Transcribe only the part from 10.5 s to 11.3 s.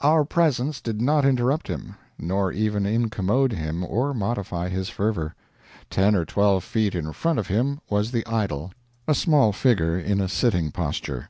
posture.